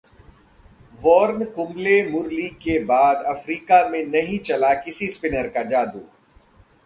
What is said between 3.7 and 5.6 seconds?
में नहीं चला किसी स्पिनर